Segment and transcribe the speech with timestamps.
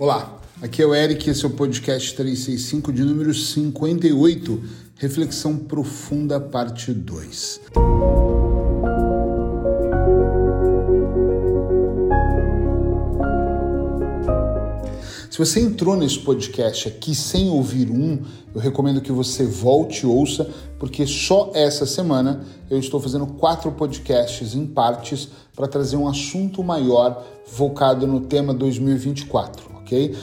[0.00, 4.62] Olá, aqui é o Eric, esse é o podcast 365 de número 58,
[4.94, 7.60] Reflexão Profunda, parte 2.
[15.28, 18.22] Se você entrou nesse podcast aqui sem ouvir um,
[18.54, 23.72] eu recomendo que você volte e ouça, porque só essa semana eu estou fazendo quatro
[23.72, 30.14] podcasts em partes para trazer um assunto maior focado no tema 2024, ok?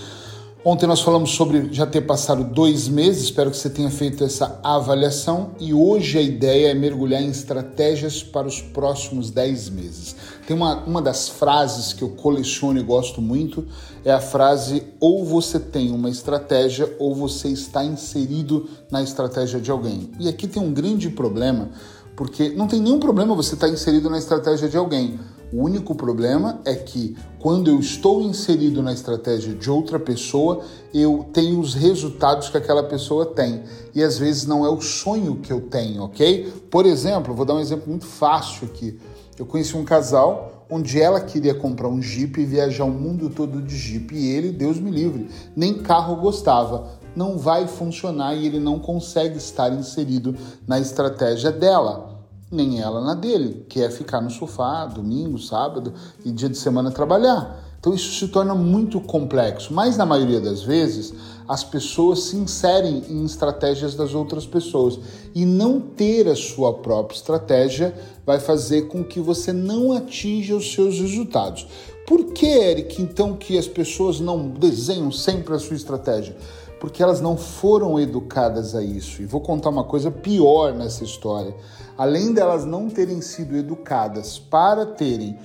[0.64, 4.60] Ontem nós falamos sobre já ter passado dois meses, espero que você tenha feito essa
[4.64, 10.16] avaliação e hoje a ideia é mergulhar em estratégias para os próximos dez meses.
[10.48, 13.68] Tem uma, uma das frases que eu coleciono e gosto muito,
[14.04, 19.70] é a frase ou você tem uma estratégia ou você está inserido na estratégia de
[19.70, 20.09] alguém.
[20.20, 21.70] E aqui tem um grande problema,
[22.16, 25.20] porque não tem nenhum problema você estar inserido na estratégia de alguém.
[25.55, 31.28] O único problema é que quando eu estou inserido na estratégia de outra pessoa, eu
[31.31, 33.64] tenho os resultados que aquela pessoa tem.
[33.94, 36.52] E às vezes não é o sonho que eu tenho, ok?
[36.70, 39.00] Por exemplo, vou dar um exemplo muito fácil aqui.
[39.39, 43.61] Eu conheci um casal onde ela queria comprar um Jeep e viajar o mundo todo
[43.61, 44.14] de Jeep.
[44.14, 47.00] E ele, Deus me livre, nem carro gostava.
[47.16, 50.36] Não vai funcionar e ele não consegue estar inserido
[50.67, 52.14] na estratégia dela
[52.56, 56.89] nem ela na dele, que é ficar no sofá domingo, sábado e dia de semana
[56.89, 57.64] trabalhar.
[57.80, 61.14] Então isso se torna muito complexo, mas na maioria das vezes
[61.48, 64.98] as pessoas se inserem em estratégias das outras pessoas
[65.36, 67.94] e não ter a sua própria estratégia
[68.26, 71.67] vai fazer com que você não atinja os seus resultados.
[72.08, 76.36] Por que, Eric, então que as pessoas não desenham sempre a sua estratégia?
[76.80, 79.22] Porque elas não foram educadas a isso.
[79.22, 81.56] E vou contar uma coisa pior nessa história
[81.98, 85.38] além delas não terem sido educadas para terem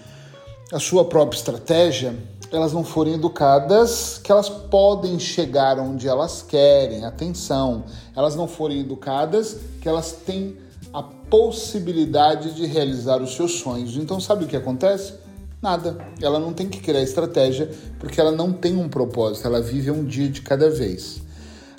[0.72, 2.14] a sua própria estratégia,
[2.52, 7.84] elas não forem educadas que elas podem chegar onde elas querem, atenção,
[8.16, 10.56] elas não forem educadas que elas têm
[10.92, 13.96] a possibilidade de realizar os seus sonhos.
[13.96, 15.14] Então, sabe o que acontece?
[15.62, 16.04] Nada.
[16.20, 20.04] Ela não tem que criar estratégia porque ela não tem um propósito, ela vive um
[20.04, 21.22] dia de cada vez.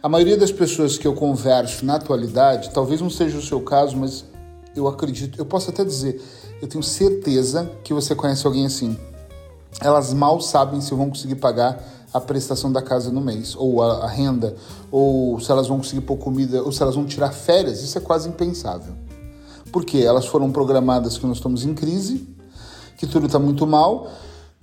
[0.04, 3.96] A maioria das pessoas que eu converso na atualidade, talvez não seja o seu caso,
[3.96, 4.26] mas
[4.76, 6.20] eu acredito, eu posso até dizer,
[6.60, 8.98] eu tenho certeza que você conhece alguém assim.
[9.80, 14.06] Elas mal sabem se vão conseguir pagar a prestação da casa no mês, ou a,
[14.06, 14.56] a renda,
[14.92, 17.84] ou se elas vão conseguir pôr comida, ou se elas vão tirar férias.
[17.84, 18.96] Isso é quase impensável.
[19.72, 22.28] Porque elas foram programadas que nós estamos em crise,
[22.98, 24.10] que tudo está muito mal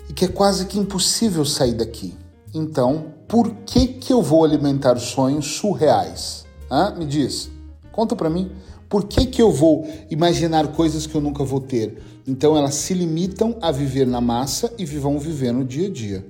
[0.09, 2.13] e que é quase que impossível sair daqui.
[2.55, 6.47] Então, por que que eu vou alimentar sonhos surreais?
[6.71, 6.95] Hã?
[6.97, 7.51] Me diz,
[7.93, 8.51] conta para mim.
[8.89, 12.03] Por que, que eu vou imaginar coisas que eu nunca vou ter?
[12.27, 16.27] Então elas se limitam a viver na massa e vão viver no dia a dia.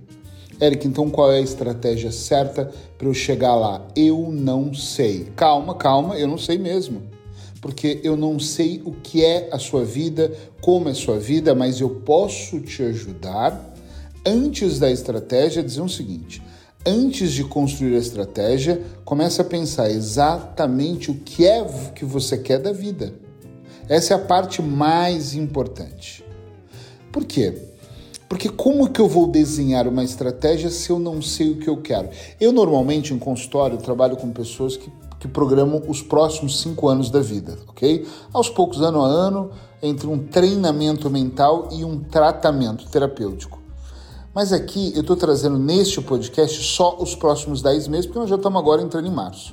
[0.60, 3.86] Eric, então qual é a estratégia certa para eu chegar lá?
[3.94, 5.28] Eu não sei.
[5.36, 7.02] Calma, calma, eu não sei mesmo.
[7.60, 11.54] Porque eu não sei o que é a sua vida, como é a sua vida,
[11.54, 13.67] mas eu posso te ajudar
[14.24, 16.42] antes da estratégia dizer o seguinte:
[16.86, 21.64] antes de construir a estratégia, comece a pensar exatamente o que é
[21.94, 23.14] que você quer da vida.
[23.88, 26.24] Essa é a parte mais importante.
[27.10, 27.54] Por quê?
[28.28, 31.78] Porque como que eu vou desenhar uma estratégia se eu não sei o que eu
[31.78, 32.10] quero?
[32.38, 37.20] Eu normalmente em consultório trabalho com pessoas que, que programam os próximos cinco anos da
[37.20, 38.06] vida, ok?
[38.30, 39.50] Aos poucos, ano a ano,
[39.82, 43.58] entre um treinamento mental e um tratamento terapêutico.
[44.38, 48.36] Mas aqui eu estou trazendo neste podcast só os próximos 10 meses, porque nós já
[48.36, 49.52] estamos agora entrando em março.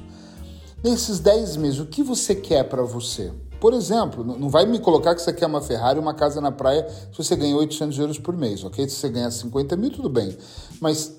[0.84, 3.34] Nesses 10 meses, o que você quer para você?
[3.60, 6.88] Por exemplo, não vai me colocar que você quer uma Ferrari, uma casa na praia,
[7.12, 8.88] se você ganha 800 euros por mês, ok?
[8.88, 10.38] Se você ganhar 50 mil, tudo bem.
[10.80, 11.16] Mas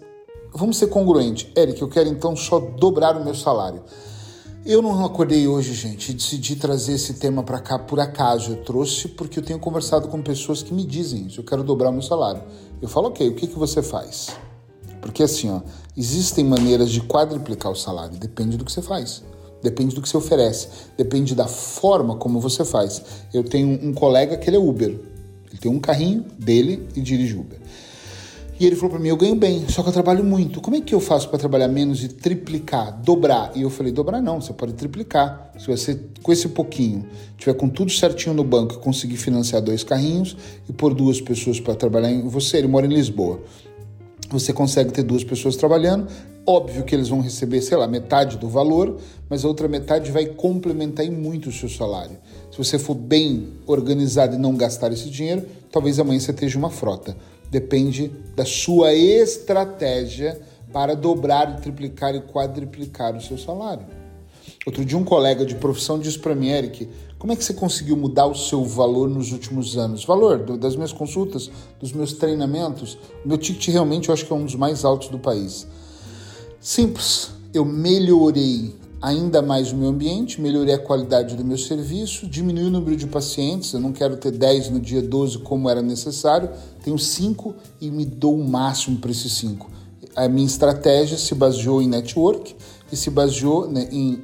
[0.55, 1.51] vamos ser congruentes.
[1.57, 3.83] Eric, eu quero então só dobrar o meu salário.
[4.69, 8.51] Eu não acordei hoje, gente, e decidi trazer esse tema para cá por acaso.
[8.51, 11.39] Eu trouxe porque eu tenho conversado com pessoas que me dizem isso.
[11.39, 12.43] Eu quero dobrar o meu salário.
[12.83, 14.37] Eu falo, ok, o que, que você faz?
[15.01, 15.61] Porque assim, ó,
[15.97, 18.19] existem maneiras de quadruplicar o salário.
[18.19, 19.23] Depende do que você faz.
[19.63, 20.69] Depende do que você oferece.
[20.97, 23.01] Depende da forma como você faz.
[23.33, 24.89] Eu tenho um colega que ele é Uber.
[24.89, 27.61] Ele tem um carrinho dele e dirige Uber.
[28.59, 30.61] E ele falou para mim: Eu ganho bem, só que eu trabalho muito.
[30.61, 33.53] Como é que eu faço para trabalhar menos e triplicar, dobrar?
[33.55, 35.53] E eu falei: Dobrar não, você pode triplicar.
[35.59, 37.07] Se você, com esse pouquinho,
[37.37, 40.37] tiver com tudo certinho no banco e conseguir financiar dois carrinhos
[40.69, 43.41] e pôr duas pessoas para trabalhar em você, ele mora em Lisboa.
[44.31, 46.09] Você consegue ter duas pessoas trabalhando.
[46.49, 48.99] Óbvio que eles vão receber, sei lá, metade do valor,
[49.29, 52.17] mas a outra metade vai complementar em muito o seu salário.
[52.51, 56.71] Se você for bem organizado e não gastar esse dinheiro, talvez amanhã você esteja uma
[56.71, 57.17] frota
[57.51, 60.41] depende da sua estratégia
[60.73, 63.87] para dobrar, triplicar e quadriplicar o seu salário.
[64.67, 66.89] Outro dia um colega de profissão disse para mim, Eric,
[67.19, 70.05] como é que você conseguiu mudar o seu valor nos últimos anos?
[70.05, 71.51] Valor das minhas consultas,
[71.81, 75.09] dos meus treinamentos, o meu ticket realmente eu acho que é um dos mais altos
[75.09, 75.67] do país.
[76.61, 78.75] Simples, eu melhorei
[79.07, 83.07] ainda mais o meu ambiente, melhorei a qualidade do meu serviço, diminui o número de
[83.07, 86.51] pacientes, eu não quero ter 10 no dia 12 como era necessário,
[86.83, 89.71] tenho 5 e me dou o máximo para esses 5.
[90.17, 92.57] A minha estratégia se baseou em network
[92.91, 94.21] e se baseou né, em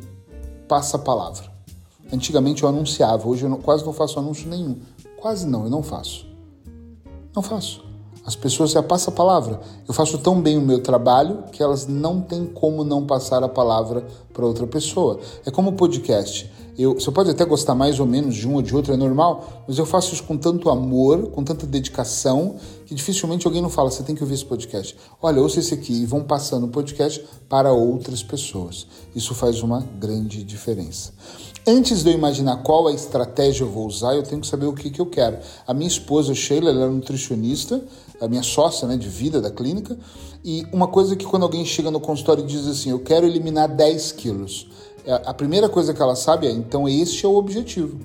[0.66, 1.44] passa-palavra.
[2.12, 4.78] Antigamente eu anunciava, hoje eu não, quase não faço anúncio nenhum.
[5.16, 6.26] Quase não, eu não faço.
[7.32, 7.84] Não faço.
[8.24, 9.60] As pessoas já passam a palavra.
[9.86, 13.48] Eu faço tão bem o meu trabalho que elas não têm como não passar a
[13.48, 15.18] palavra para outra pessoa.
[15.44, 16.50] É como o podcast.
[16.78, 19.64] Eu, você pode até gostar mais ou menos de um ou de outro, é normal,
[19.68, 22.56] mas eu faço isso com tanto amor, com tanta dedicação,
[22.92, 24.94] que dificilmente alguém não fala, você tem que ouvir esse podcast.
[25.20, 28.86] Olha, ouça esse aqui e vão passando o podcast para outras pessoas.
[29.16, 31.12] Isso faz uma grande diferença.
[31.66, 34.74] Antes de eu imaginar qual a estratégia eu vou usar, eu tenho que saber o
[34.74, 35.38] que, que eu quero.
[35.66, 37.82] A minha esposa, Sheila, ela é nutricionista,
[38.20, 39.96] a minha sócia né, de vida da clínica,
[40.44, 43.68] e uma coisa que quando alguém chega no consultório e diz assim, eu quero eliminar
[43.68, 47.98] 10 quilos, é, a primeira coisa que ela sabe é, então este é o objetivo.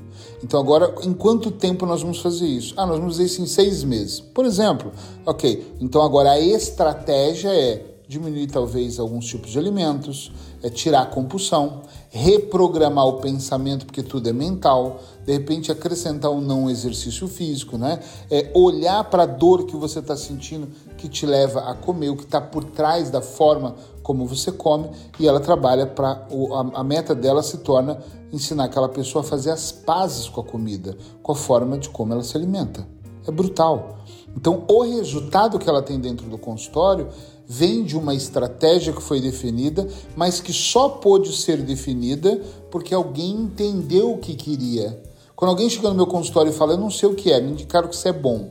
[0.43, 2.73] Então agora, em quanto tempo nós vamos fazer isso?
[2.77, 4.19] Ah, nós vamos fazer isso em seis meses.
[4.19, 4.91] Por exemplo,
[5.25, 10.31] ok, então agora a estratégia é diminuir talvez alguns tipos de alimentos,
[10.63, 16.39] é tirar a compulsão, reprogramar o pensamento, porque tudo é mental, de repente acrescentar um
[16.39, 17.99] não exercício físico, né?
[18.31, 20.67] É olhar para a dor que você está sentindo
[20.97, 24.89] que te leva a comer, o que está por trás da forma como você come,
[25.19, 27.99] e ela trabalha para a, a meta dela se torna
[28.31, 32.13] ensinar aquela pessoa a fazer as pazes com a comida, com a forma de como
[32.13, 32.87] ela se alimenta.
[33.27, 33.97] É brutal.
[34.35, 37.09] Então, o resultado que ela tem dentro do consultório
[37.47, 43.31] vem de uma estratégia que foi definida, mas que só pôde ser definida porque alguém
[43.31, 45.01] entendeu o que queria.
[45.35, 47.51] Quando alguém chega no meu consultório e fala, eu não sei o que é, me
[47.51, 48.49] indicaram que isso é bom,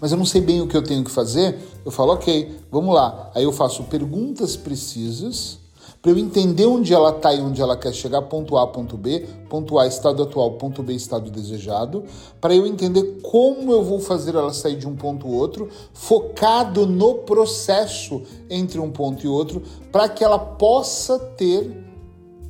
[0.00, 2.94] mas eu não sei bem o que eu tenho que fazer, eu falo, ok, vamos
[2.94, 3.30] lá.
[3.34, 5.58] Aí eu faço perguntas precisas
[6.06, 9.26] para eu entender onde ela está e onde ela quer chegar, ponto A, ponto B,
[9.48, 12.04] ponto A, estado atual, ponto B, estado desejado,
[12.40, 17.14] para eu entender como eu vou fazer ela sair de um ponto outro, focado no
[17.16, 19.60] processo entre um ponto e outro,
[19.90, 21.84] para que ela possa ter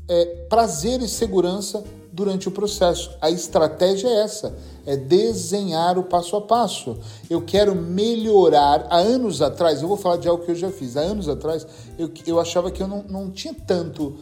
[0.06, 1.82] é, prazer e segurança
[2.16, 3.10] durante o processo.
[3.20, 6.96] A estratégia é essa é desenhar o passo a passo.
[7.28, 8.86] Eu quero melhorar.
[8.88, 10.96] Há anos atrás, eu vou falar de algo que eu já fiz.
[10.96, 11.66] Há anos atrás,
[11.98, 14.16] eu, eu achava que eu não, não tinha tanto,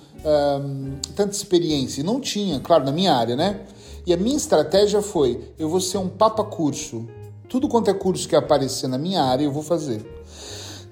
[1.15, 2.03] tanta experiência.
[2.03, 3.61] Não tinha, claro, na minha área, né?
[4.07, 7.07] E a minha estratégia foi: eu vou ser um papa curso.
[7.47, 10.24] Tudo quanto é curso que aparecer na minha área, eu vou fazer.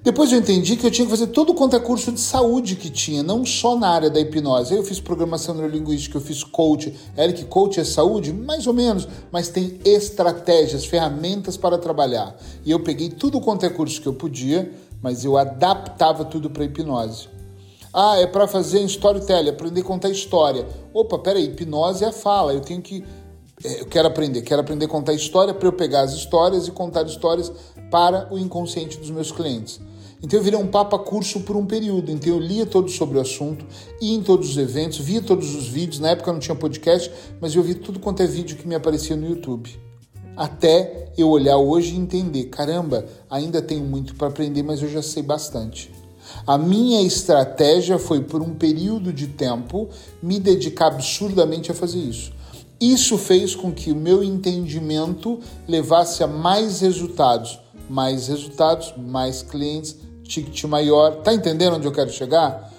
[0.02, 2.90] Depois eu entendi que eu tinha que fazer todo quanto é curso de saúde que
[2.90, 4.75] tinha, não só na área da hipnose.
[4.75, 6.93] Eu fiz programação neurolinguística, eu fiz coach.
[7.16, 8.32] Eric, coach é saúde?
[8.32, 12.37] Mais ou menos, mas tem estratégias, ferramentas para trabalhar.
[12.64, 16.64] E eu peguei tudo quanto é curso que eu podia, mas eu adaptava tudo para
[16.64, 17.28] hipnose.
[17.94, 20.66] Ah, é para fazer storytelling, aprender a contar história.
[20.93, 23.05] Opa, peraí, hipnose é a fala, eu tenho que
[23.64, 27.06] eu quero aprender, quero aprender a contar história para eu pegar as histórias e contar
[27.06, 27.52] histórias
[27.90, 29.80] para o inconsciente dos meus clientes.
[30.22, 32.10] Então eu virei um papa curso por um período.
[32.10, 33.64] Então eu lia todo sobre o assunto,
[34.00, 35.98] ia em todos os eventos, via todos os vídeos.
[35.98, 39.16] Na época não tinha podcast, mas eu vi tudo quanto é vídeo que me aparecia
[39.16, 39.69] no YouTube.
[40.36, 45.02] Até eu olhar hoje e entender: caramba, ainda tenho muito para aprender, mas eu já
[45.02, 45.90] sei bastante.
[46.46, 49.88] A minha estratégia foi, por um período de tempo,
[50.22, 52.32] me dedicar absurdamente a fazer isso.
[52.82, 57.60] Isso fez com que o meu entendimento levasse a mais resultados.
[57.89, 61.22] Mais resultados, mais clientes, ticket maior.
[61.22, 62.72] Tá entendendo onde eu quero chegar?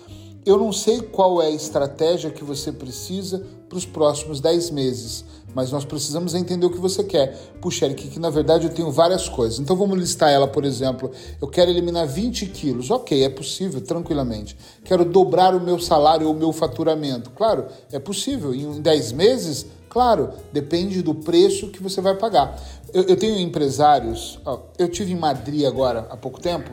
[0.46, 5.24] Eu não sei qual é a estratégia que você precisa para os próximos 10 meses,
[5.56, 7.34] mas nós precisamos entender o que você quer.
[7.62, 9.58] Puxa, Eric, que na verdade eu tenho várias coisas.
[9.58, 11.12] Então vamos listar ela, por exemplo.
[11.42, 12.92] Eu quero eliminar 20 quilos.
[12.92, 14.58] Ok, é possível, tranquilamente.
[14.84, 17.30] Quero dobrar o meu salário ou o meu faturamento.
[17.32, 18.54] Claro, é possível.
[18.54, 22.60] Em 10 meses, claro, depende do preço que você vai pagar.
[22.92, 26.72] Eu, eu tenho empresários, ó, eu tive em Madrid agora há pouco tempo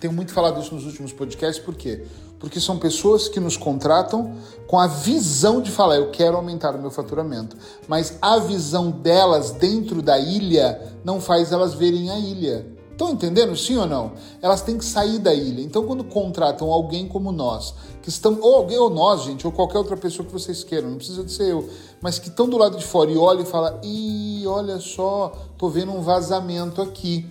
[0.00, 2.02] tenho muito falado isso nos últimos podcasts, por quê?
[2.38, 4.34] Porque são pessoas que nos contratam
[4.66, 7.54] com a visão de falar, eu quero aumentar o meu faturamento.
[7.86, 12.66] Mas a visão delas dentro da ilha não faz elas verem a ilha.
[12.90, 14.12] Estão entendendo, sim ou não?
[14.40, 15.62] Elas têm que sair da ilha.
[15.62, 19.78] Então, quando contratam alguém como nós, que estão, ou alguém, ou nós, gente, ou qualquer
[19.78, 21.68] outra pessoa que vocês queiram, não precisa de ser eu,
[22.02, 25.68] mas que estão do lado de fora e olham e falam: ih, olha só, tô
[25.68, 27.26] vendo um vazamento aqui.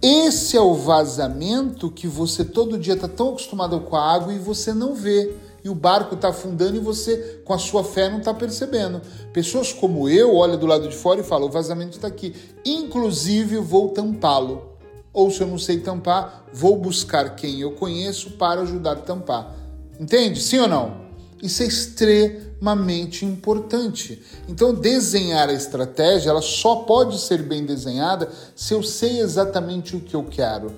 [0.00, 4.38] Esse é o vazamento que você todo dia está tão acostumado com a água e
[4.38, 5.34] você não vê.
[5.62, 9.00] E o barco está afundando e você, com a sua fé, não está percebendo.
[9.32, 12.34] Pessoas como eu olham do lado de fora e falam: o vazamento está aqui.
[12.64, 14.74] Inclusive, vou tampá-lo.
[15.12, 19.54] Ou se eu não sei tampar, vou buscar quem eu conheço para ajudar a tampar.
[19.98, 20.40] Entende?
[20.40, 21.03] Sim ou não?
[21.44, 24.22] Isso é extremamente importante.
[24.48, 30.00] Então, desenhar a estratégia, ela só pode ser bem desenhada se eu sei exatamente o
[30.00, 30.72] que eu quero.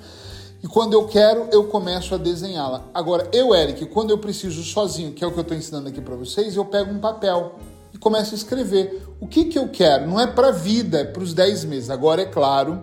[0.61, 2.83] E quando eu quero, eu começo a desenhá-la.
[2.93, 6.01] Agora, eu, Eric, quando eu preciso sozinho, que é o que eu estou ensinando aqui
[6.01, 7.61] para vocês, eu pego um papel
[7.95, 9.07] e começo a escrever.
[9.21, 10.09] O que, que eu quero?
[10.09, 11.91] Não é para a vida, é para os 10 meses.
[11.91, 12.83] Agora, é claro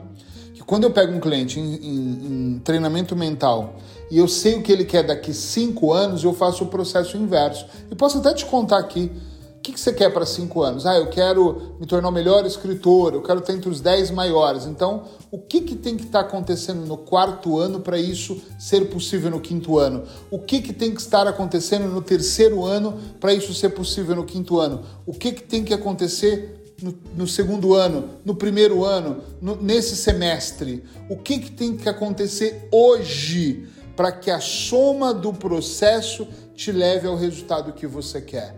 [0.54, 3.76] que quando eu pego um cliente em, em, em treinamento mental
[4.14, 7.66] e eu sei o que ele quer daqui cinco anos, eu faço o processo inverso.
[7.90, 9.12] E posso até te contar aqui.
[9.58, 10.86] O que, que você quer para cinco anos?
[10.86, 14.68] Ah, eu quero me tornar o melhor escritor, eu quero estar entre os dez maiores.
[14.68, 19.32] Então, o que, que tem que estar acontecendo no quarto ano para isso ser possível
[19.32, 20.04] no quinto ano?
[20.30, 24.26] O que, que tem que estar acontecendo no terceiro ano para isso ser possível no
[24.26, 24.84] quinto ano?
[25.08, 29.96] O que, que tem que acontecer no, no, segundo ano, no primeiro ano, no, nesse
[29.96, 30.84] semestre?
[31.10, 37.08] O que, que tem que acontecer hoje para que a soma do processo te leve
[37.08, 38.56] ao resultado que você quer.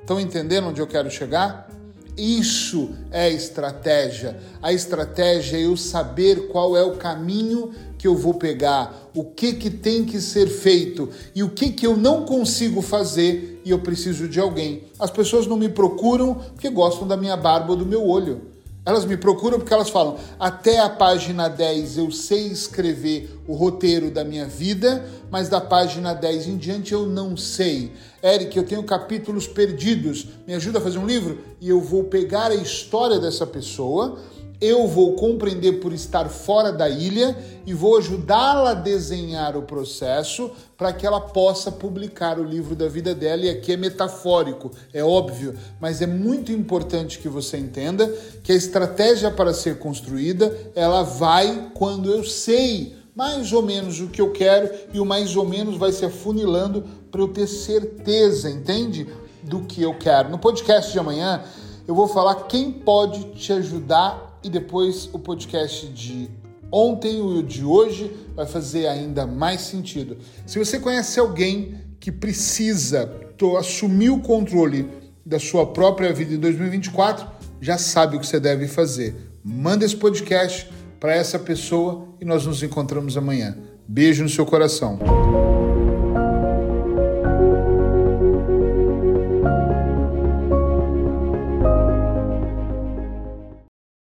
[0.00, 1.68] Estão entendendo onde eu quero chegar?
[2.16, 4.40] Isso é estratégia.
[4.60, 9.52] A estratégia é eu saber qual é o caminho que eu vou pegar, o que
[9.52, 13.78] que tem que ser feito e o que que eu não consigo fazer e eu
[13.78, 14.84] preciso de alguém.
[14.98, 18.57] As pessoas não me procuram porque gostam da minha barba ou do meu olho.
[18.88, 24.10] Elas me procuram porque elas falam: até a página 10 eu sei escrever o roteiro
[24.10, 27.92] da minha vida, mas da página 10 em diante eu não sei.
[28.22, 31.38] Eric, eu tenho capítulos perdidos, me ajuda a fazer um livro?
[31.60, 34.18] E eu vou pegar a história dessa pessoa
[34.60, 40.50] eu vou compreender por estar fora da ilha e vou ajudá-la a desenhar o processo
[40.76, 43.42] para que ela possa publicar o livro da vida dela.
[43.42, 48.12] E aqui é metafórico, é óbvio, mas é muito importante que você entenda
[48.42, 54.08] que a estratégia para ser construída ela vai quando eu sei mais ou menos o
[54.08, 58.50] que eu quero e o mais ou menos vai se afunilando para eu ter certeza,
[58.50, 59.08] entende?
[59.42, 60.28] Do que eu quero.
[60.28, 61.42] No podcast de amanhã
[61.86, 66.30] eu vou falar quem pode te ajudar e depois o podcast de
[66.70, 70.18] ontem e o de hoje vai fazer ainda mais sentido.
[70.46, 73.10] Se você conhece alguém que precisa
[73.58, 74.88] assumir o controle
[75.24, 77.26] da sua própria vida em 2024,
[77.60, 79.14] já sabe o que você deve fazer.
[79.44, 83.56] Manda esse podcast para essa pessoa e nós nos encontramos amanhã.
[83.86, 84.98] Beijo no seu coração.